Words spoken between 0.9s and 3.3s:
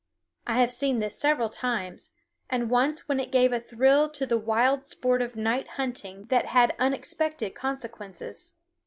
this several times, and once when